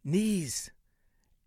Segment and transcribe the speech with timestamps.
[0.04, 0.72] knees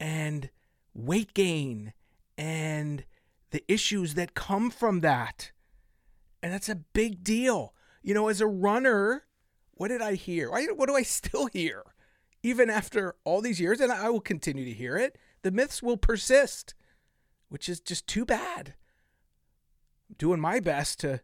[0.01, 0.49] and
[0.95, 1.93] weight gain
[2.39, 3.05] and
[3.51, 5.53] the issues that come from that.
[6.43, 7.75] And that's a big deal.
[8.03, 9.25] You know, as a runner,
[9.73, 10.51] what did I hear?
[10.51, 11.83] What do I still hear?
[12.43, 15.99] Even after all these years, and I will continue to hear it, the myths will
[15.99, 16.75] persist,
[17.51, 18.75] which is just too bad.
[20.09, 21.21] I'm doing my best to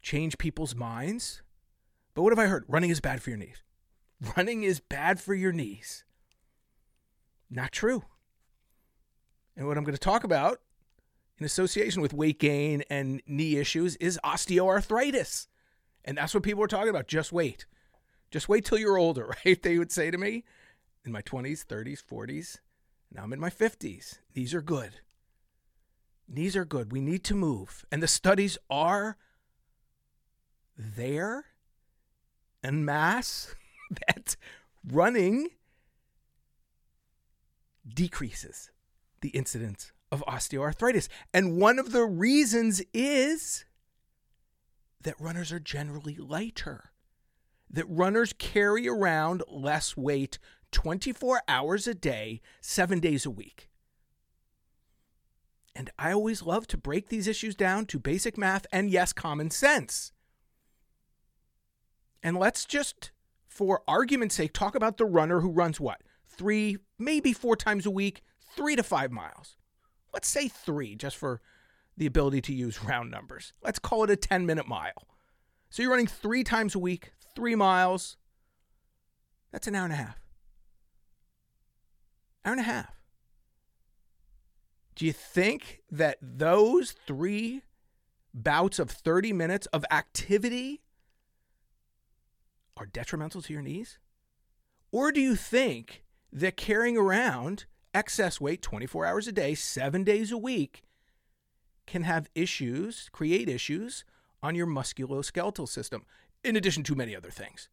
[0.00, 1.42] change people's minds.
[2.14, 2.64] But what have I heard?
[2.66, 3.62] Running is bad for your knees.
[4.36, 6.04] Running is bad for your knees.
[7.50, 8.02] Not true.
[9.54, 10.60] And what I'm going to talk about
[11.38, 15.48] in association with weight gain and knee issues is osteoarthritis.
[16.02, 17.08] And that's what people are talking about.
[17.08, 17.66] Just wait.
[18.30, 19.62] Just wait till you're older, right?
[19.62, 20.44] They would say to me
[21.04, 22.58] in my 20s, 30s, 40s.
[23.16, 24.18] Now I'm in my 50s.
[24.34, 25.00] These are good.
[26.28, 26.92] These are good.
[26.92, 27.86] We need to move.
[27.90, 29.16] And the studies are
[30.76, 31.46] there
[32.62, 33.54] en masse
[34.06, 34.36] that
[34.86, 35.48] running
[37.88, 38.70] decreases
[39.22, 41.08] the incidence of osteoarthritis.
[41.32, 43.64] And one of the reasons is
[45.00, 46.90] that runners are generally lighter,
[47.70, 50.38] that runners carry around less weight
[50.72, 53.68] 24 hours a day, seven days a week.
[55.74, 59.50] And I always love to break these issues down to basic math and, yes, common
[59.50, 60.12] sense.
[62.22, 63.12] And let's just,
[63.46, 66.00] for argument's sake, talk about the runner who runs what?
[66.26, 68.22] Three, maybe four times a week,
[68.56, 69.56] three to five miles.
[70.14, 71.42] Let's say three, just for
[71.96, 73.52] the ability to use round numbers.
[73.62, 75.06] Let's call it a 10 minute mile.
[75.68, 78.16] So you're running three times a week, three miles.
[79.52, 80.25] That's an hour and a half.
[82.46, 82.94] Hour and a half.
[84.94, 87.62] Do you think that those three
[88.32, 90.80] bouts of 30 minutes of activity
[92.76, 93.98] are detrimental to your knees?
[94.92, 100.30] Or do you think that carrying around excess weight 24 hours a day, seven days
[100.30, 100.82] a week,
[101.86, 104.04] can have issues, create issues
[104.40, 106.04] on your musculoskeletal system,
[106.44, 107.68] in addition to many other things.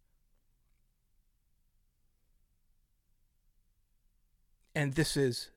[4.76, 5.52] And this is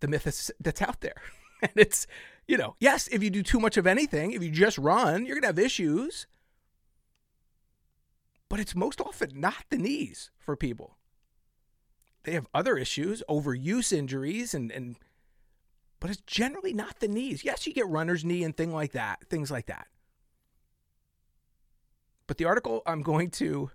[0.00, 1.16] the myth that's out there.
[1.62, 2.06] And it's,
[2.48, 5.34] you know, yes, if you do too much of anything, if you just run, you're
[5.34, 6.26] going to have issues.
[8.48, 10.96] But it's most often not the knees for people.
[12.24, 14.96] They have other issues, overuse injuries, and, and
[16.00, 17.44] but it's generally not the knees.
[17.44, 19.86] Yes, you get runner's knee and thing like that, things like that.
[22.26, 23.70] But the article I'm going to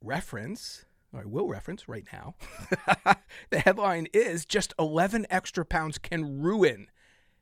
[0.00, 2.34] reference, I will reference right now,
[3.50, 6.88] the headline is just 11 extra pounds can ruin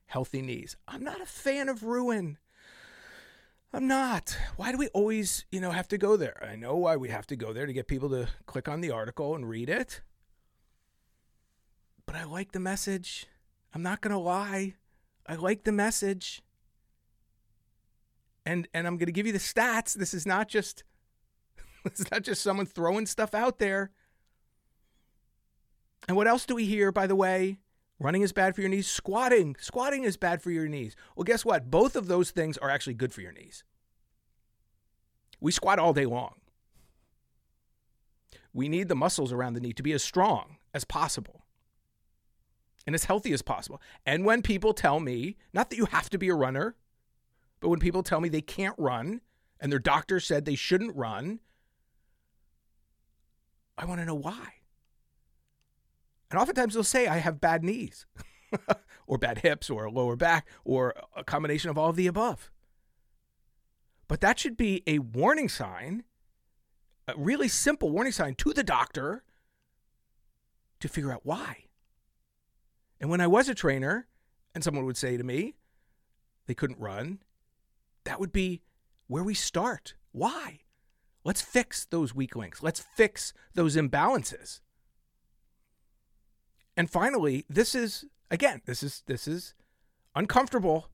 [0.07, 0.77] healthy knees.
[0.87, 2.39] I'm not a fan of ruin.
[3.73, 4.37] I'm not.
[4.57, 6.43] Why do we always, you know, have to go there?
[6.49, 8.93] I know why we have to go there to get people to click on the
[8.93, 10.01] article and read it
[12.07, 13.27] but I like the message.
[13.75, 14.75] I'm not going to lie.
[15.27, 16.43] I like the message.
[18.47, 19.93] And and I'm going to give you the stats.
[19.93, 20.85] This is not just
[21.95, 23.91] is not just someone throwing stuff out there.
[26.09, 27.59] And what else do we hear, by the way?
[27.99, 28.87] Running is bad for your knees.
[28.87, 29.57] Squatting.
[29.59, 30.95] Squatting is bad for your knees.
[31.17, 31.71] Well, guess what?
[31.71, 33.65] Both of those things are actually good for your knees.
[35.41, 36.35] We squat all day long.
[38.53, 41.45] We need the muscles around the knee to be as strong as possible
[42.87, 43.81] and as healthy as possible.
[44.05, 46.77] And when people tell me, not that you have to be a runner,
[47.61, 49.21] but when people tell me they can't run
[49.61, 51.41] and their doctor said they shouldn't run,
[53.79, 54.55] I want to know why.
[56.31, 58.07] And oftentimes they'll say, I have bad knees,
[59.07, 62.51] or bad hips, or a lower back, or a combination of all of the above.
[64.09, 66.05] But that should be a warning sign,
[67.07, 69.25] a really simple warning sign to the doctor
[70.81, 71.65] to figure out why.
[73.01, 74.07] And when I was a trainer
[74.55, 75.55] and someone would say to me
[76.47, 77.21] they couldn't run,
[78.05, 78.63] that would be
[79.07, 79.95] where we start.
[80.13, 80.61] Why?
[81.27, 82.63] Let's fix those weak links.
[82.63, 84.61] Let's fix those imbalances.
[86.77, 89.53] And finally, this is again, this is this is
[90.15, 90.89] uncomfortable.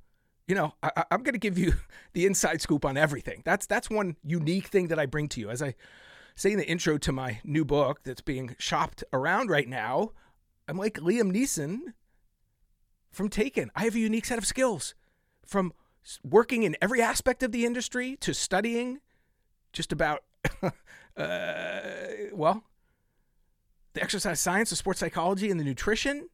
[0.48, 1.74] You know, I, am going to give you
[2.14, 3.42] the inside scoop on everything.
[3.44, 5.50] That's that's one unique thing that I bring to you.
[5.50, 5.74] As I
[6.34, 10.12] say in the intro to my new book that's being shopped around right now,
[10.66, 11.92] I'm like Liam Neeson
[13.10, 13.70] from Taken.
[13.76, 14.94] I have a unique set of skills
[15.44, 15.74] from
[16.24, 19.00] working in every aspect of the industry to studying
[19.72, 20.22] just about,
[20.62, 20.70] uh,
[22.32, 22.64] well,
[23.94, 26.28] the exercise science, the sports psychology, and the nutrition,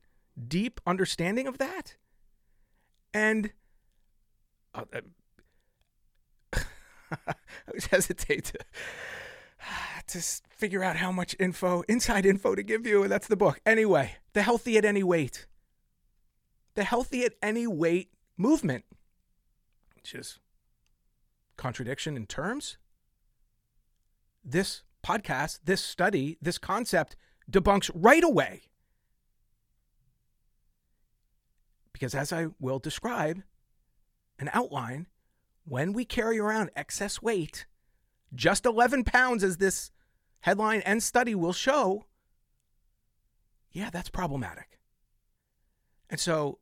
[0.47, 1.97] deep understanding of that.
[3.13, 3.53] And
[4.75, 4.85] uh,
[7.13, 7.35] I
[7.69, 8.59] always hesitate to
[10.09, 10.21] to
[10.51, 13.03] figure out how much info, inside info to give you.
[13.03, 13.61] And that's the book.
[13.67, 15.47] Anyway, The Healthy at Any Weight.
[16.75, 18.85] The Healthy at Any Weight movement,
[19.97, 20.39] which is
[21.57, 22.79] contradiction in terms.
[24.51, 27.17] This podcast, this study, this concept
[27.51, 28.63] debunks right away.
[31.93, 33.43] Because as I will describe
[34.39, 35.07] and outline,
[35.65, 37.67] when we carry around excess weight,
[38.35, 39.91] just 11 pounds, as this
[40.41, 42.07] headline and study will show,
[43.73, 44.79] yeah, that's problematic.
[46.09, 46.59] And so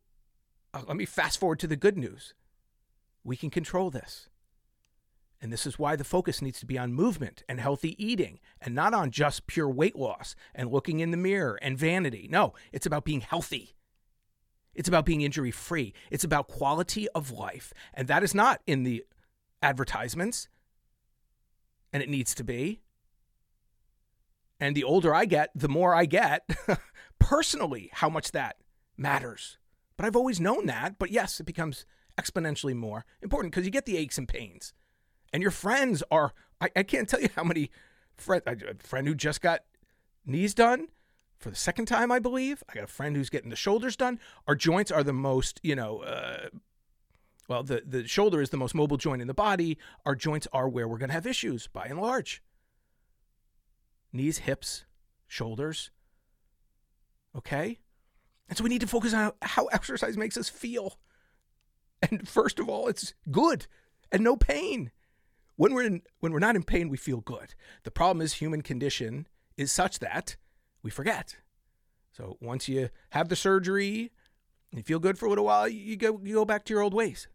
[0.74, 2.34] uh, let me fast forward to the good news.
[3.22, 4.28] We can control this.
[5.46, 8.74] And this is why the focus needs to be on movement and healthy eating and
[8.74, 12.26] not on just pure weight loss and looking in the mirror and vanity.
[12.28, 13.76] No, it's about being healthy.
[14.74, 15.94] It's about being injury free.
[16.10, 17.72] It's about quality of life.
[17.94, 19.04] And that is not in the
[19.62, 20.48] advertisements
[21.92, 22.80] and it needs to be.
[24.58, 26.42] And the older I get, the more I get
[27.20, 28.56] personally how much that
[28.96, 29.58] matters.
[29.96, 30.98] But I've always known that.
[30.98, 31.86] But yes, it becomes
[32.20, 34.72] exponentially more important because you get the aches and pains.
[35.32, 37.70] And your friends are, I, I can't tell you how many
[38.16, 39.64] friends, a friend who just got
[40.24, 40.88] knees done
[41.38, 42.62] for the second time, I believe.
[42.68, 44.18] I got a friend who's getting the shoulders done.
[44.46, 46.48] Our joints are the most, you know, uh,
[47.48, 49.78] well, the, the shoulder is the most mobile joint in the body.
[50.04, 52.42] Our joints are where we're going to have issues by and large.
[54.12, 54.84] Knees, hips,
[55.28, 55.90] shoulders.
[57.36, 57.78] Okay?
[58.48, 60.98] And so we need to focus on how exercise makes us feel.
[62.02, 63.66] And first of all, it's good
[64.12, 64.90] and no pain.
[65.56, 67.54] When we're in, when we're not in pain, we feel good.
[67.84, 70.36] The problem is human condition is such that
[70.82, 71.36] we forget.
[72.12, 74.12] So once you have the surgery,
[74.72, 76.94] you feel good for a little while, you go you go back to your old
[76.94, 77.28] ways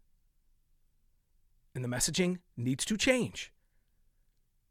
[1.74, 3.52] and the messaging needs to change.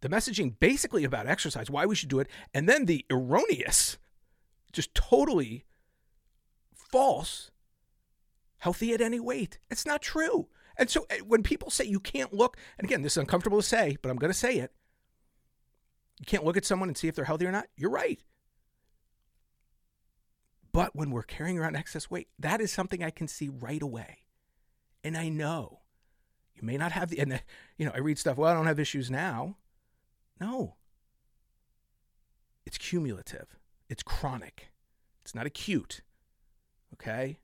[0.01, 3.98] The messaging basically about exercise, why we should do it, and then the erroneous,
[4.72, 5.65] just totally
[6.74, 7.51] false,
[8.58, 9.60] healthy at any weight.
[9.70, 10.48] It's not true.
[10.78, 13.68] And so eh, when people say you can't look, and again, this is uncomfortable to
[13.68, 14.72] say, but I'm going to say it.
[16.20, 17.68] You can't look at someone and see if they're healthy or not.
[17.75, 18.20] You're right.
[20.72, 24.20] But when we're carrying around excess weight, that is something I can see right away.
[25.04, 25.80] And I know
[26.56, 27.42] you may not have the, and the,
[27.78, 29.58] you know, I read stuff, well, I don't have issues now.
[30.40, 30.75] No.
[32.66, 33.58] It's cumulative,
[33.90, 34.72] it's chronic,
[35.24, 36.01] it's not acute.
[36.94, 37.40] Okay?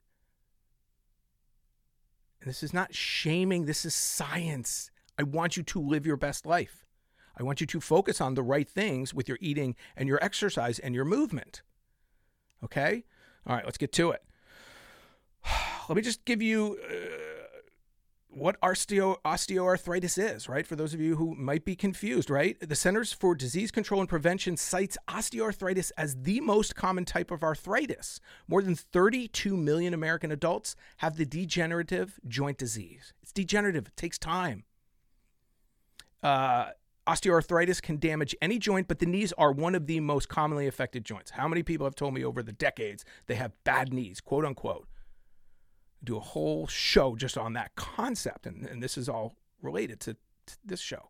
[2.48, 4.89] And this is not shaming, this is science.
[5.20, 6.86] I want you to live your best life.
[7.38, 10.80] I want you to focus on the right things with your eating and your exercise
[10.80, 11.62] and your movement.
[12.63, 13.04] Okay?
[13.46, 14.24] All right, let's get to it.
[15.89, 16.80] Let me just give you.
[16.89, 17.37] Uh,
[18.38, 20.65] what osteo- osteoarthritis is, right?
[20.65, 22.58] For those of you who might be confused, right?
[22.60, 27.44] The Centers for Disease Control and Prevention cites osteoarthritis as the most common type of
[27.44, 28.20] arthritis.
[28.48, 33.13] More than 32 million American adults have the degenerative joint disease.
[33.24, 34.63] It's degenerative, it takes time.
[36.22, 36.67] Uh,
[37.08, 41.06] Osteoarthritis can damage any joint, but the knees are one of the most commonly affected
[41.06, 41.32] joints.
[41.32, 44.88] How many people have told me over the decades they have bad knees, quote unquote?
[46.04, 50.13] Do a whole show just on that concept, and, and this is all related to,
[50.13, 51.10] to this show.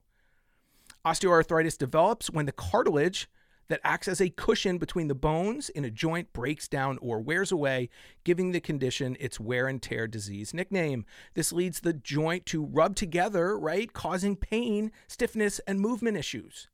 [1.05, 3.29] Osteoarthritis develops when the cartilage
[3.67, 7.51] that acts as a cushion between the bones in a joint breaks down or wears
[7.51, 7.89] away,
[8.23, 11.05] giving the condition its wear and tear disease nickname.
[11.33, 16.69] This leads the joint to rub together, right, causing pain, stiffness, and movement issues.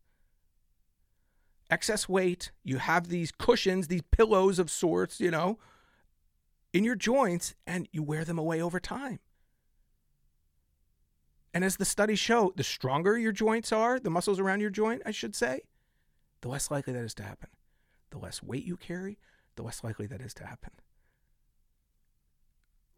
[1.70, 5.58] Excess weight, you have these cushions, these pillows of sorts, you know,
[6.74, 9.20] in your joints, and you wear them away over time.
[11.53, 15.03] And as the studies show, the stronger your joints are, the muscles around your joint,
[15.06, 15.62] I should say,
[16.42, 17.50] the less likely that is to happen.
[18.10, 19.20] The less weight you carry,
[19.56, 20.72] the less likely that is to happen.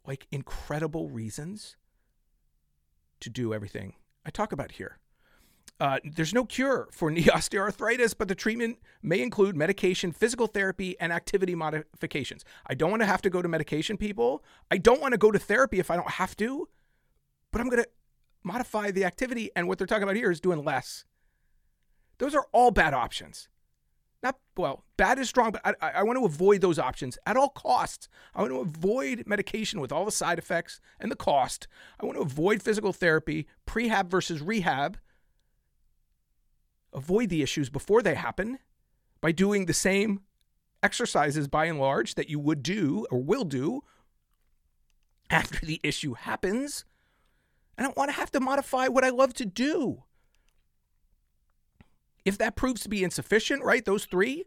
[0.06, 1.76] Like incredible reasons
[3.20, 5.00] to do everything I talk about here.
[5.80, 10.96] Uh, there's no cure for knee osteoarthritis, but the treatment may include medication, physical therapy,
[11.00, 12.46] and activity modifications.
[12.68, 14.44] I don't want to have to go to medication, people.
[14.72, 16.70] I don't want to go to therapy if I don't have to,
[17.52, 17.90] but I'm going to
[18.44, 19.50] modify the activity.
[19.56, 21.06] And what they're talking about here is doing less.
[22.18, 23.50] Those are all bad options.
[24.24, 27.50] Not, well, bad is strong, but I, I want to avoid those options at all
[27.50, 28.10] costs.
[28.34, 31.68] I want to avoid medication with all the side effects and the cost.
[32.00, 34.98] I want to avoid physical therapy, prehab versus rehab.
[36.96, 38.58] Avoid the issues before they happen
[39.20, 40.22] by doing the same
[40.82, 43.82] exercises by and large that you would do or will do
[45.30, 46.86] after the issue happens.
[47.78, 50.04] I don't want to have to modify what I love to do.
[52.24, 54.46] If that proves to be insufficient, right, those three,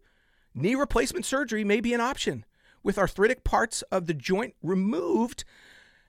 [0.55, 2.47] knee replacement surgery may be an option
[2.83, 5.45] with arthritic parts of the joint removed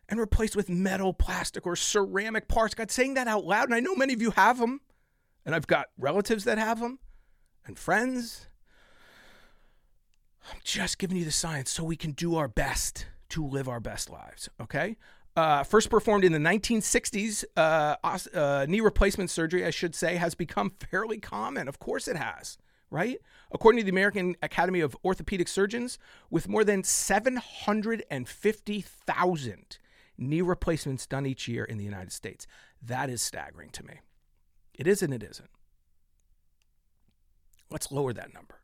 [0.07, 2.73] and replaced with metal, plastic, or ceramic parts.
[2.73, 4.81] God, saying that out loud, and I know many of you have them,
[5.49, 6.99] and I've got relatives that have them
[7.65, 8.45] and friends.
[10.51, 13.79] I'm just giving you the science so we can do our best to live our
[13.79, 14.95] best lives, okay?
[15.39, 17.95] uh, first performed in the 1960s, uh,
[18.33, 21.69] uh, knee replacement surgery, I should say, has become fairly common.
[21.69, 22.57] Of course it has,
[22.89, 23.19] right?
[23.51, 29.77] According to the American Academy of Orthopedic Surgeons, with more than 750,000
[30.17, 32.45] knee replacements done each year in the United States.
[32.81, 33.99] That is staggering to me.
[34.79, 35.49] It is and it isn't.
[37.69, 38.55] Let's lower that number.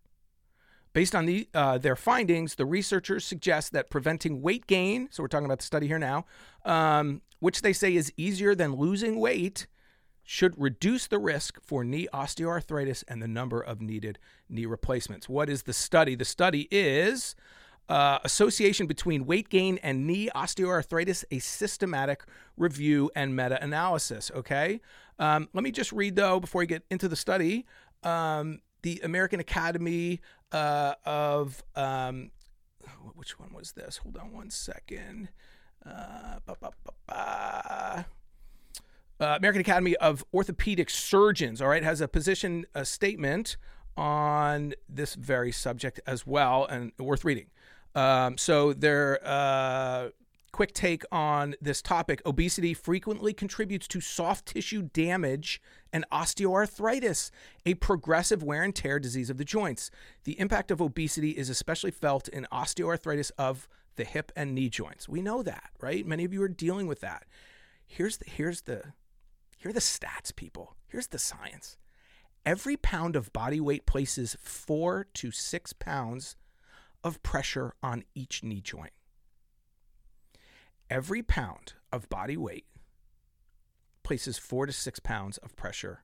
[0.93, 5.27] Based on the, uh, their findings, the researchers suggest that preventing weight gain, so we're
[5.27, 6.25] talking about the study here now,
[6.63, 9.67] um, which they say is easier than losing weight,
[10.23, 14.17] should reduce the risk for knee osteoarthritis and the number of needed
[14.47, 15.27] knee replacements.
[15.27, 16.15] What is the study?
[16.15, 17.35] The study is
[17.89, 22.23] uh, association between weight gain and knee osteoarthritis, a systematic
[22.57, 24.31] review and meta analysis.
[24.35, 24.81] Okay.
[25.19, 27.65] Um, let me just read, though, before we get into the study.
[28.03, 32.31] Um, the American Academy uh, of um,
[33.13, 33.97] which one was this?
[33.97, 35.29] Hold on one second.
[35.85, 36.39] Uh,
[37.09, 38.03] uh,
[39.19, 43.57] American Academy of Orthopedic Surgeons, all right, has a position a statement
[43.95, 47.47] on this very subject as well, and worth reading.
[47.95, 50.09] Um, so their uh,
[50.51, 55.61] quick take on this topic: obesity frequently contributes to soft tissue damage
[55.93, 57.31] and osteoarthritis,
[57.65, 59.89] a progressive wear and tear disease of the joints.
[60.25, 65.07] The impact of obesity is especially felt in osteoarthritis of the hip and knee joints.
[65.07, 66.05] We know that, right?
[66.05, 67.25] Many of you are dealing with that.
[67.87, 68.93] Here's the here's the
[69.57, 70.75] here are the stats, people.
[70.87, 71.77] Here's the science.
[72.45, 76.35] Every pound of body weight places four to six pounds
[77.05, 78.91] of pressure on each knee joint.
[80.89, 82.65] Every pound of body weight
[84.03, 86.03] places four to six pounds of pressure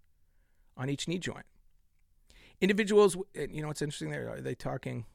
[0.77, 1.45] on each knee joint.
[2.61, 4.29] Individuals, you know, what's interesting there?
[4.29, 5.05] Are they talking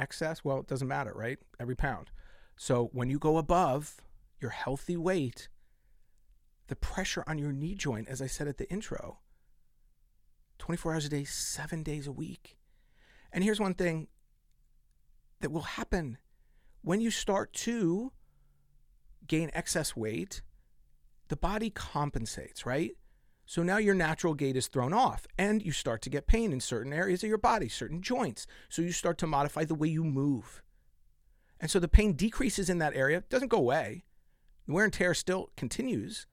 [0.00, 0.42] excess?
[0.42, 1.38] Well, it doesn't matter, right?
[1.60, 2.10] Every pound.
[2.56, 4.00] So when you go above
[4.40, 5.48] your healthy weight,
[6.68, 9.18] the pressure on your knee joint, as I said at the intro,
[10.58, 12.56] 24 hours a day, seven days a week.
[13.30, 14.08] And here's one thing
[15.44, 16.16] that will happen
[16.80, 18.10] when you start to
[19.26, 20.40] gain excess weight
[21.28, 22.92] the body compensates, right?
[23.44, 26.60] So now your natural gait is thrown off and you start to get pain in
[26.60, 28.46] certain areas of your body, certain joints.
[28.70, 30.62] So you start to modify the way you move.
[31.60, 34.04] And so the pain decreases in that area, doesn't go away.
[34.66, 36.26] The wear and tear still continues,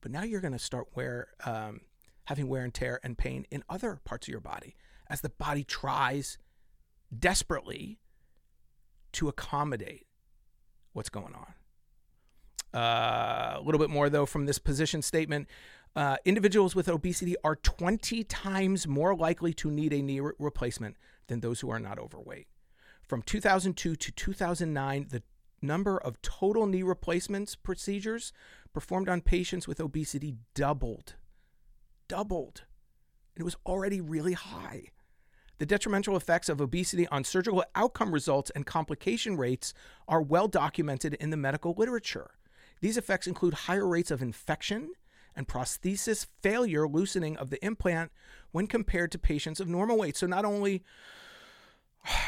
[0.00, 1.82] but now you're going to start wear, um,
[2.24, 4.74] having wear and tear and pain in other parts of your body
[5.08, 6.38] as the body tries
[7.16, 8.00] desperately
[9.12, 10.06] to accommodate
[10.92, 11.54] what's going on.
[12.78, 15.48] Uh, a little bit more, though, from this position statement.
[15.96, 20.96] uh, individuals with obesity are 20 times more likely to need a knee re- replacement
[21.26, 22.46] than those who are not overweight.
[23.06, 25.22] From 2002 to 2009, the
[25.62, 28.32] number of total knee replacements procedures
[28.72, 31.14] performed on patients with obesity doubled.
[32.06, 32.64] Doubled.
[33.34, 34.90] And it was already really high.
[35.58, 39.74] The detrimental effects of obesity on surgical outcome results and complication rates
[40.06, 42.30] are well documented in the medical literature.
[42.80, 44.92] These effects include higher rates of infection
[45.34, 48.12] and prosthesis failure, loosening of the implant
[48.52, 50.16] when compared to patients of normal weight.
[50.16, 50.82] So, not only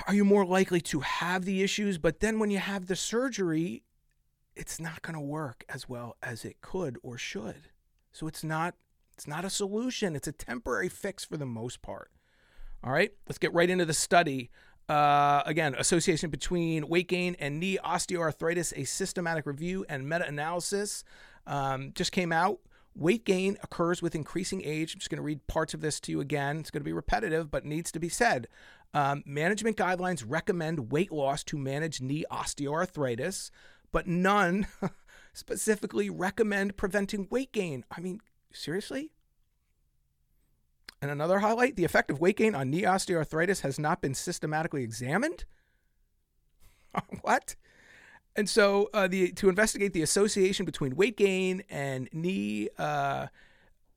[0.06, 3.84] are you more likely to have the issues, but then when you have the surgery,
[4.56, 7.70] it's not going to work as well as it could or should.
[8.12, 8.74] So it's not
[9.14, 10.16] it's not a solution.
[10.16, 12.10] It's a temporary fix for the most part.
[12.82, 14.50] All right, let's get right into the study.
[14.88, 21.04] Uh, again, association between weight gain and knee osteoarthritis, a systematic review and meta analysis
[21.46, 22.58] um, just came out.
[22.96, 24.94] Weight gain occurs with increasing age.
[24.94, 26.58] I'm just going to read parts of this to you again.
[26.58, 28.48] It's going to be repetitive, but needs to be said.
[28.92, 33.50] Um, management guidelines recommend weight loss to manage knee osteoarthritis,
[33.92, 34.66] but none
[35.32, 37.84] specifically recommend preventing weight gain.
[37.96, 38.20] I mean,
[38.52, 39.12] seriously?
[41.02, 44.82] And another highlight the effect of weight gain on knee osteoarthritis has not been systematically
[44.82, 45.44] examined.
[47.22, 47.56] what?
[48.36, 53.26] And so, uh, the to investigate the association between weight gain and knee uh,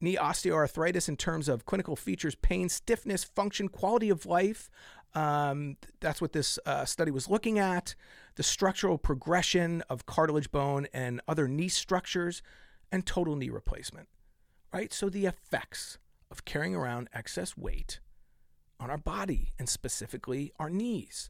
[0.02, 4.70] knee osteoarthritis in terms of clinical features, pain, stiffness, function, quality of life.
[5.16, 7.94] Um, that's what this uh, study was looking at.
[8.36, 12.42] The structural progression of cartilage bone and other knee structures,
[12.92, 14.08] and total knee replacement.
[14.74, 14.92] Right.
[14.92, 16.00] So the effects
[16.34, 18.00] of carrying around excess weight
[18.80, 21.30] on our body and specifically our knees.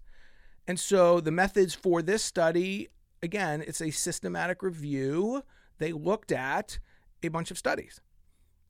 [0.65, 2.87] And so the methods for this study,
[3.21, 5.43] again, it's a systematic review.
[5.77, 6.79] They looked at
[7.21, 7.99] a bunch of studies.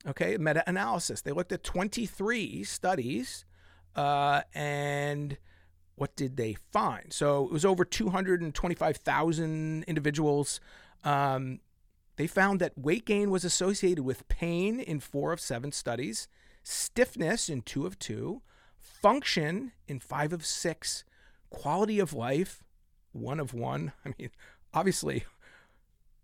[0.06, 1.22] Okay, meta analysis.
[1.22, 3.44] They looked at 23 studies
[3.94, 5.38] uh, and
[5.94, 7.12] what did they find?
[7.12, 10.60] So it was over 225,000 individuals.
[11.04, 11.60] Um,
[12.16, 16.28] they found that weight gain was associated with pain in four of seven studies,
[16.62, 18.42] stiffness in two of two,
[18.78, 21.04] function in five of six,
[21.50, 22.62] quality of life,
[23.12, 23.92] one of one.
[24.04, 24.30] I mean,
[24.72, 25.24] obviously,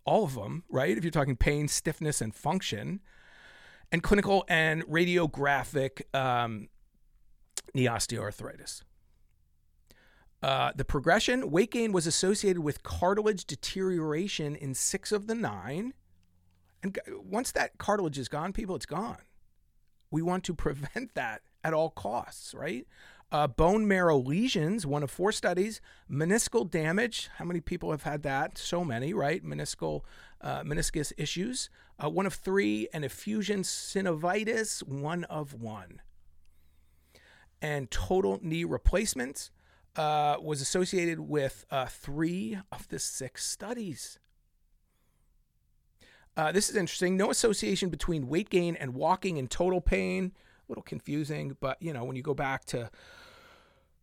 [0.05, 0.97] all of them, right?
[0.97, 3.01] If you're talking pain, stiffness, and function,
[3.93, 6.69] and clinical and radiographic um,
[7.75, 8.83] knee osteoarthritis.
[10.43, 15.93] Uh, the progression, weight gain was associated with cartilage deterioration in six of the nine.
[16.83, 19.19] And once that cartilage is gone, people, it's gone.
[20.11, 22.87] We want to prevent that at all costs, right?
[23.33, 25.81] Uh, bone marrow lesions, one of four studies.
[26.11, 28.59] Meniscal damage, how many people have had that?
[28.59, 29.45] So many, right?
[29.45, 30.03] Meniscal,
[30.41, 31.71] uh, meniscus issues,
[32.03, 32.89] uh, one of three.
[32.93, 36.01] And effusion synovitis, one of one.
[37.63, 39.51] And total knee replacements,
[39.97, 44.19] uh, was associated with uh, three of the six studies.
[46.37, 47.17] Uh, this is interesting.
[47.17, 50.33] No association between weight gain and walking and total pain.
[50.69, 52.91] A little confusing, but you know when you go back to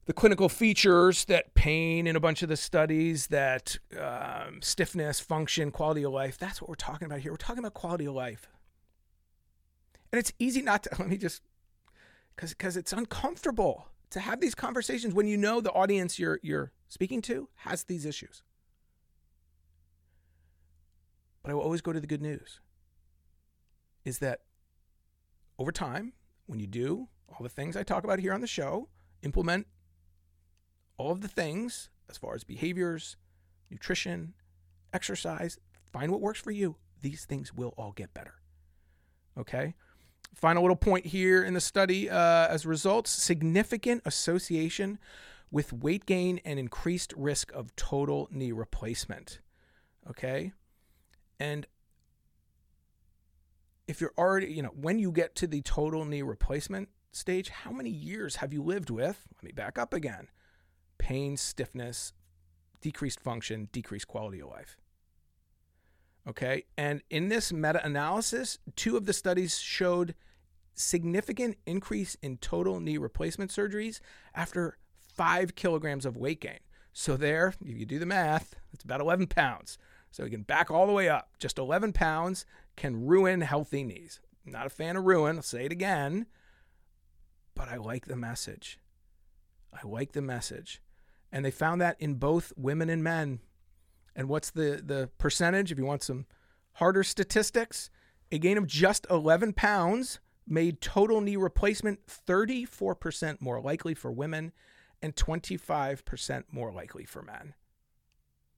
[0.05, 5.71] the clinical features, that pain in a bunch of the studies, that um, stiffness, function,
[5.71, 6.37] quality of life.
[6.37, 7.31] That's what we're talking about here.
[7.31, 8.49] We're talking about quality of life,
[10.11, 10.89] and it's easy not to.
[10.99, 11.41] Let me just
[12.35, 16.71] because because it's uncomfortable to have these conversations when you know the audience you're you're
[16.87, 18.43] speaking to has these issues.
[21.43, 22.59] But I will always go to the good news.
[24.05, 24.41] Is that
[25.59, 26.13] over time,
[26.45, 28.89] when you do all the things I talk about here on the show,
[29.21, 29.67] implement
[30.97, 33.17] all of the things as far as behaviors,
[33.69, 34.33] nutrition,
[34.93, 35.59] exercise,
[35.91, 36.77] find what works for you.
[37.01, 38.35] These things will all get better.
[39.37, 39.75] Okay?
[40.33, 44.99] Final little point here in the study uh, as results significant association
[45.51, 49.39] with weight gain and increased risk of total knee replacement.
[50.09, 50.53] Okay.
[51.39, 51.65] And
[53.87, 57.71] if you're already, you know, when you get to the total knee replacement stage, how
[57.71, 59.27] many years have you lived with?
[59.35, 60.27] Let me back up again
[60.97, 62.11] pain, stiffness,
[62.81, 64.77] decreased function, decreased quality of life.
[66.27, 66.65] Okay.
[66.77, 70.15] And in this meta analysis, two of the studies showed
[70.73, 73.99] significant increase in total knee replacement surgeries
[74.35, 76.59] after five kilograms of weight gain.
[76.93, 79.77] So, there, if you do the math, it's about 11 pounds.
[80.11, 81.29] So, you can back all the way up.
[81.39, 84.19] Just 11 pounds can ruin healthy knees.
[84.45, 86.25] Not a fan of ruin, I'll say it again,
[87.53, 88.79] but I like the message.
[89.73, 90.81] I like the message.
[91.31, 93.41] And they found that in both women and men.
[94.17, 95.71] And what's the, the percentage?
[95.71, 96.25] If you want some
[96.73, 97.89] harder statistics,
[98.31, 104.51] A gain of just 11 pounds made total knee replacement 34% more likely for women
[105.01, 107.53] and 25% more likely for men.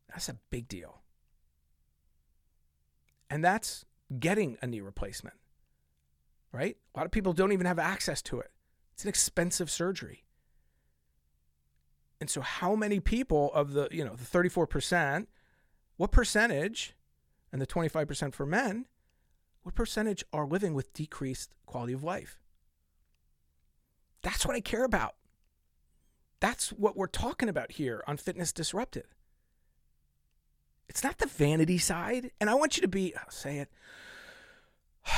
[0.07, 1.01] That's a big deal.
[3.29, 3.85] And that's
[4.19, 5.35] getting a knee replacement,
[6.51, 6.77] right?
[6.95, 8.51] A lot of people don't even have access to it.
[8.93, 10.23] It's an expensive surgery.
[12.19, 15.27] And so how many people of the, you know, the 34%,
[15.99, 16.95] what percentage
[17.51, 18.85] and the 25% for men,
[19.63, 22.39] what percentage are living with decreased quality of life?
[24.21, 25.15] That's what I care about.
[26.39, 29.07] That's what we're talking about here on Fitness Disrupted.
[30.87, 32.31] It's not the vanity side.
[32.39, 33.69] And I want you to be, I'll say it.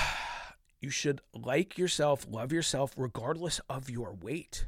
[0.84, 4.66] You should like yourself, love yourself, regardless of your weight.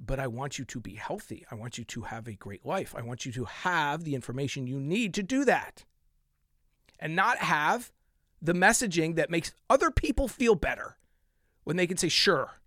[0.00, 1.44] But I want you to be healthy.
[1.50, 2.94] I want you to have a great life.
[2.96, 5.84] I want you to have the information you need to do that
[7.00, 7.92] and not have
[8.40, 10.96] the messaging that makes other people feel better
[11.64, 12.60] when they can say, sure.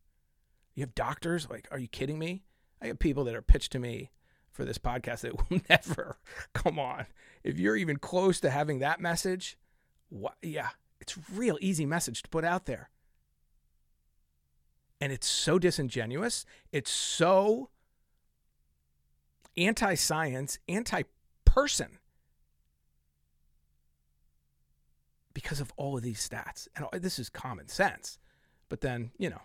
[0.74, 2.44] You have doctors, like, are you kidding me?
[2.82, 4.12] I have people that are pitched to me
[4.52, 6.17] for this podcast that will never
[6.54, 7.06] come on.
[7.44, 9.58] If you're even close to having that message,
[10.10, 12.89] what, yeah, it's real easy message to put out there.
[15.02, 16.46] And it's so disingenuous.
[16.72, 17.70] It's so
[19.58, 21.02] anti science, anti
[21.44, 21.98] person
[25.34, 26.68] because of all of these stats.
[26.76, 28.20] And this is common sense.
[28.70, 29.42] But then, you know,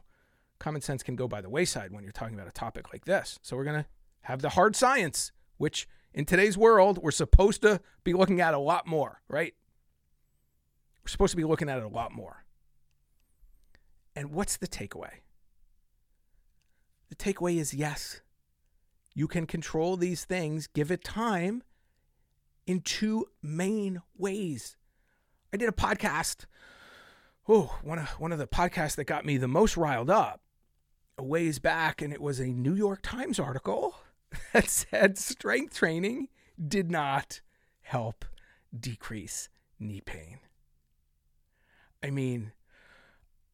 [0.58, 3.38] common sense can go by the wayside when you're talking about a topic like this.
[3.42, 3.88] So we're going to
[4.22, 8.58] have the hard science, which in today's world, we're supposed to be looking at a
[8.58, 9.54] lot more, right?
[11.02, 12.44] We're supposed to be looking at it a lot more.
[14.14, 15.20] And what's the takeaway?
[17.08, 18.20] The takeaway is yes,
[19.14, 21.62] you can control these things, give it time
[22.66, 24.76] in two main ways.
[25.52, 26.46] I did a podcast.
[27.48, 30.40] Oh, one of one of the podcasts that got me the most riled up
[31.18, 33.96] a ways back, and it was a New York Times article
[34.52, 36.28] that said strength training
[36.68, 37.40] did not
[37.82, 38.24] help
[38.78, 40.40] decrease knee pain.
[42.02, 42.52] I mean,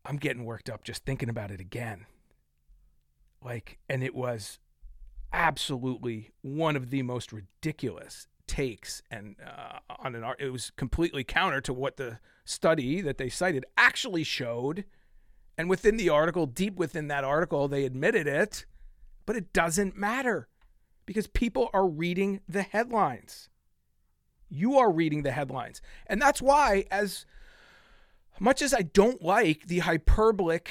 [0.05, 2.07] I'm getting worked up just thinking about it again.
[3.45, 4.59] Like, and it was
[5.33, 11.25] absolutely one of the most ridiculous takes and uh, on an art it was completely
[11.25, 14.85] counter to what the study that they cited actually showed.
[15.57, 18.67] And within the article deep within that article they admitted it
[19.25, 20.49] but it doesn't matter
[21.07, 23.49] because people are reading the headlines.
[24.49, 25.81] You are reading the headlines.
[26.07, 27.25] And that's why as
[28.41, 30.71] much as I don't like the hyperbolic,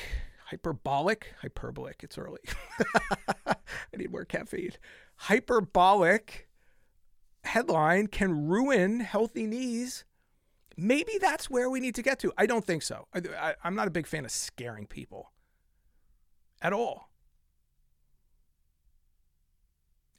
[0.52, 2.42] hyperbolic, hyperbolic, it's early.
[3.48, 3.56] I
[3.96, 4.74] need more caffeine.
[5.16, 6.50] Hyperbolic
[7.46, 10.04] headline can ruin healthy knees.
[10.76, 12.34] Maybe that's where we need to get to.
[12.38, 13.08] I don't think so.
[13.14, 15.32] I, am not a big fan of scaring people
[16.62, 17.10] at all.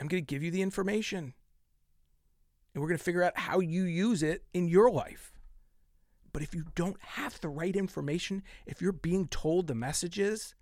[0.00, 1.34] I'm going to give you the information
[2.74, 5.31] and we're going to figure out how you use it in your life.
[6.32, 10.54] But if you don't have the right information, if you're being told the messages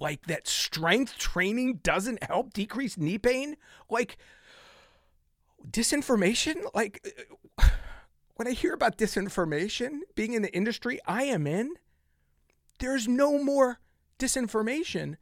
[0.00, 3.56] like that strength training doesn't help decrease knee pain,
[3.88, 4.16] like
[5.70, 7.06] disinformation, like
[8.34, 11.74] when I hear about disinformation being in the industry I am in,
[12.80, 13.78] there's no more
[14.18, 15.16] disinformation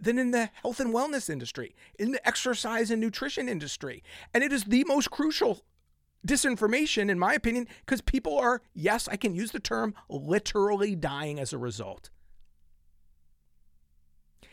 [0.00, 4.04] than in the health and wellness industry, in the exercise and nutrition industry.
[4.32, 5.64] And it is the most crucial
[6.26, 11.38] disinformation, in my opinion, because people are, yes, I can use the term, literally dying
[11.38, 12.10] as a result.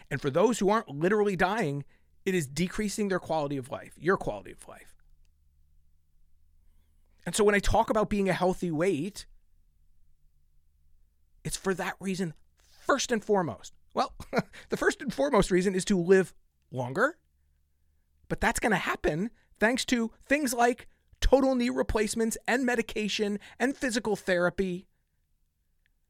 [0.09, 1.83] And for those who aren't literally dying,
[2.25, 4.95] it is decreasing their quality of life, your quality of life.
[7.25, 9.25] And so when I talk about being a healthy weight,
[11.43, 12.33] it's for that reason,
[12.85, 13.73] first and foremost.
[13.93, 14.13] Well,
[14.69, 16.33] the first and foremost reason is to live
[16.71, 17.17] longer,
[18.27, 20.87] but that's going to happen thanks to things like
[21.25, 24.85] total knee replacements and medication and physical therapy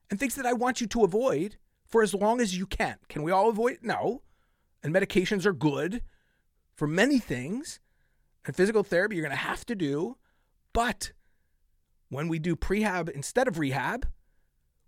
[0.09, 2.97] and things that I want you to avoid for as long as you can.
[3.07, 3.77] Can we all avoid?
[3.81, 4.23] No.
[4.83, 6.01] And medications are good
[6.75, 7.79] for many things.
[8.45, 10.17] And physical therapy you're going to have to do.
[10.73, 11.13] But
[12.09, 14.09] when we do prehab instead of rehab,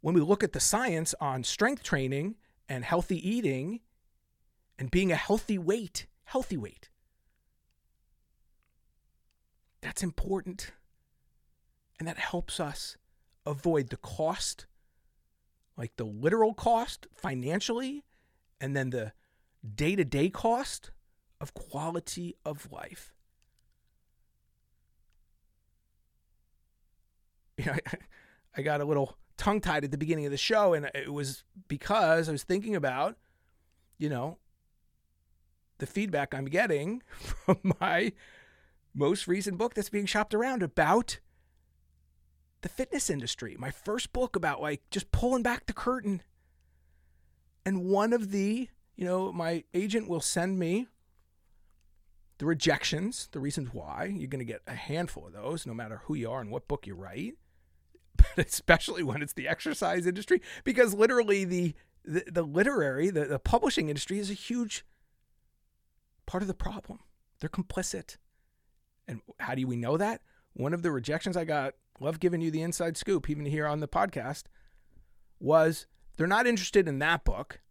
[0.02, 2.36] when we look at the science on strength training
[2.68, 3.80] and healthy eating
[4.78, 6.90] and being a healthy weight, healthy weight,
[9.82, 10.72] that's important.
[12.00, 12.98] And that helps us
[13.46, 14.68] avoid the cost,
[15.76, 18.04] like the literal cost financially,
[18.62, 19.14] and then the
[19.76, 20.92] day to day cost
[21.40, 23.14] of quality of life.
[27.58, 27.98] You know, I,
[28.58, 31.44] I got a little tongue tied at the beginning of the show, and it was
[31.68, 33.18] because I was thinking about,
[33.98, 34.38] you know,
[35.80, 37.02] the feedback I'm getting
[37.46, 38.14] from my
[38.98, 41.20] most recent book that's being shopped around about
[42.62, 43.56] the fitness industry.
[43.58, 46.22] My first book about like just pulling back the curtain.
[47.66, 50.88] And one of the, you know, my agent will send me
[52.40, 54.06] the rejections, the reasons why.
[54.06, 56.68] You're going to get a handful of those, no matter who you are and what
[56.68, 57.36] book you write.
[58.36, 63.38] But especially when it's the exercise industry, because literally the the, the literary, the, the
[63.38, 64.86] publishing industry is a huge
[66.26, 67.00] part of the problem.
[67.40, 68.18] They're complicit.
[69.08, 70.22] And how do we know that?
[70.54, 73.80] One of the rejections I got, love giving you the inside scoop, even here on
[73.80, 74.44] the podcast,
[75.40, 77.62] was they're not interested in that book,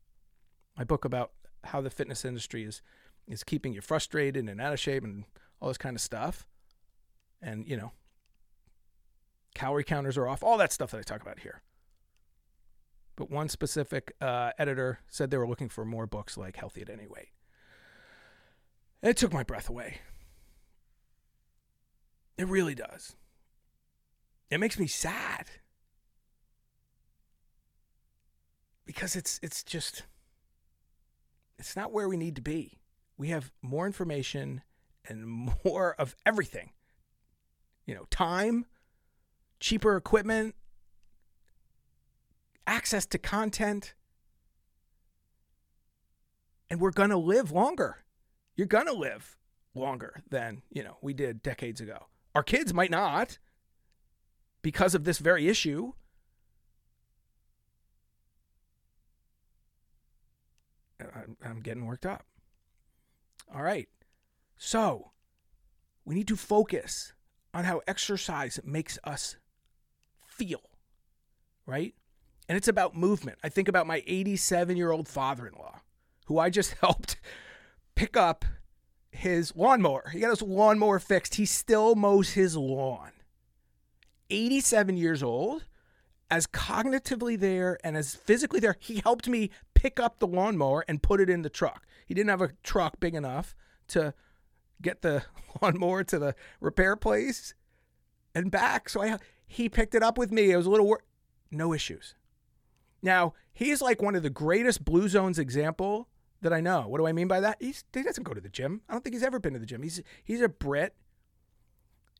[0.79, 1.33] my book about
[1.65, 2.81] how the fitness industry is
[3.27, 5.25] is keeping you frustrated and out of shape and
[5.61, 6.47] all this kind of stuff.
[7.43, 7.91] And, you know,
[9.55, 11.63] calorie counters are off, all that stuff that I talk about here.
[13.17, 16.91] But one specific uh, editor said they were looking for more books like Healthy at
[16.91, 17.31] Any Weight.
[19.03, 19.99] It took my breath away.
[22.39, 23.17] It really does.
[24.51, 25.47] It makes me sad.
[28.85, 30.05] Because it's it's just
[31.59, 32.79] it's not where we need to be.
[33.17, 34.63] We have more information
[35.09, 36.71] and more of everything.
[37.87, 38.67] You know, time,
[39.61, 40.55] cheaper equipment,
[42.67, 43.95] access to content.
[46.69, 48.05] And we're going to live longer.
[48.57, 49.37] You're going to live
[49.75, 52.07] longer than, you know, we did decades ago.
[52.37, 53.39] Our kids might not
[54.61, 55.95] because of this very issue.
[61.43, 62.27] I'm getting worked up.
[63.55, 63.89] All right.
[64.59, 65.13] So,
[66.05, 67.15] we need to focus
[67.55, 69.37] on how exercise makes us
[70.27, 70.61] feel,
[71.65, 71.95] right?
[72.51, 73.39] And it's about movement.
[73.43, 75.81] I think about my 87 year old father in law,
[76.27, 77.17] who I just helped
[77.95, 78.45] pick up
[79.17, 80.11] his lawnmower.
[80.13, 81.37] He got his lawnmower fixed.
[81.37, 83.13] He still mows his lawn.
[84.31, 85.65] 87 years old,
[86.31, 91.03] as cognitively there and as physically there, he helped me pick up the lawnmower and
[91.03, 91.87] put it in the truck.
[92.07, 93.55] He didn't have a truck big enough
[93.89, 94.15] to
[94.83, 95.23] get the
[95.63, 97.55] lawnmower to the repair place
[98.35, 98.89] and back.
[98.89, 100.51] So I he picked it up with me.
[100.51, 101.05] It was a little wor-
[101.51, 102.15] no issues.
[103.03, 106.09] Now, he's like one of the greatest Blue Zones example
[106.47, 106.87] that I know.
[106.87, 107.57] What do I mean by that?
[107.61, 108.81] He's, he doesn't go to the gym.
[108.89, 109.83] I don't think he's ever been to the gym.
[109.83, 110.95] He's he's a Brit.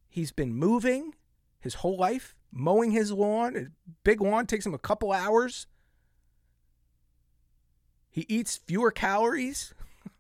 [0.09, 1.15] He's been moving
[1.61, 3.73] his whole life, mowing his lawn.
[4.03, 5.69] big lawn takes him a couple hours.
[8.11, 9.75] He eats fewer calories.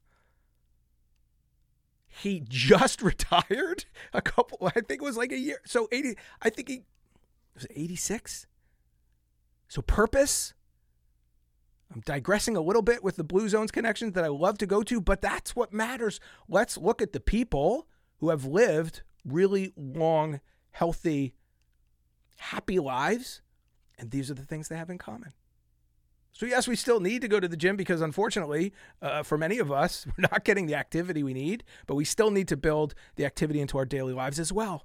[2.06, 5.60] he just retired a couple I think it was like a year.
[5.66, 6.84] So 80 I think he
[7.54, 8.46] was 86.
[9.66, 10.54] So purpose
[11.92, 14.82] I'm digressing a little bit with the Blue Zones connections that I love to go
[14.82, 16.20] to, but that's what matters.
[16.48, 17.86] Let's look at the people
[18.18, 20.40] who have lived really long,
[20.72, 21.34] healthy,
[22.38, 23.40] happy lives,
[23.98, 25.32] and these are the things they have in common.
[26.32, 29.58] So, yes, we still need to go to the gym because, unfortunately, uh, for many
[29.58, 32.94] of us, we're not getting the activity we need, but we still need to build
[33.14, 34.84] the activity into our daily lives as well.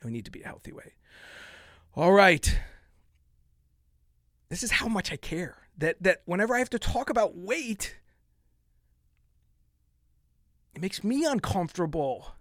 [0.00, 0.94] And we need to be a healthy way.
[1.94, 2.58] All right.
[4.48, 7.96] This is how much I care that that whenever I have to talk about weight,
[10.74, 12.34] it makes me uncomfortable.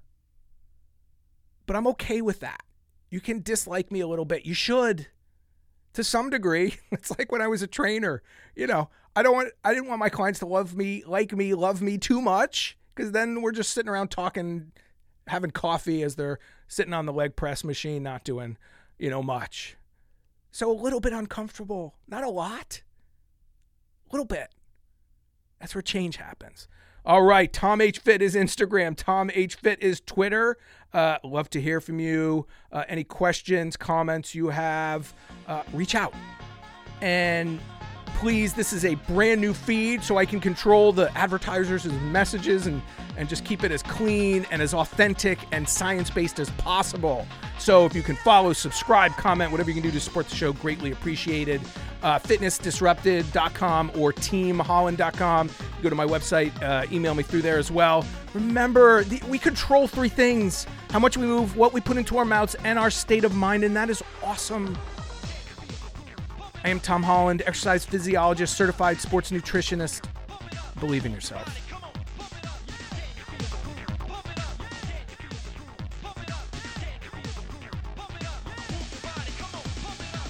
[1.65, 2.63] But I'm okay with that.
[3.10, 4.46] You can dislike me a little bit.
[4.46, 5.08] You should.
[5.93, 6.76] To some degree.
[6.91, 8.22] It's like when I was a trainer.
[8.56, 11.54] You know, I don't want I didn't want my clients to love me, like me,
[11.54, 14.72] love me too much because then we're just sitting around talking
[15.28, 18.58] having coffee as they're sitting on the leg press machine not doing,
[19.00, 19.78] you know, much.
[20.52, 22.82] So a little bit uncomfortable, not a lot
[24.13, 24.54] little bit.
[25.60, 26.67] That's where change happens.
[27.06, 28.95] All right, Tom H Fit is Instagram.
[28.95, 30.58] Tom H Fit is Twitter.
[30.93, 32.47] Uh, love to hear from you.
[32.71, 35.13] Uh, any questions, comments you have,
[35.47, 36.13] uh, reach out.
[37.02, 37.60] And
[38.24, 42.82] please, this is a brand new feed, so I can control the advertisers' messages and
[43.18, 47.28] and just keep it as clean and as authentic and science based as possible.
[47.60, 50.54] So if you can follow, subscribe, comment, whatever you can do to support the show,
[50.54, 51.60] greatly appreciated.
[52.02, 55.50] Uh, fitnessdisrupted.com or teamholland.com.
[55.82, 58.06] Go to my website, uh, email me through there as well.
[58.34, 62.26] Remember, the, we control three things how much we move, what we put into our
[62.26, 64.78] mouths, and our state of mind, and that is awesome.
[66.63, 70.08] I am Tom Holland, exercise physiologist, certified sports nutritionist.
[70.80, 71.73] Believe in yourself.